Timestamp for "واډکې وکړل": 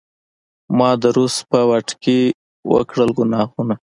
1.69-3.09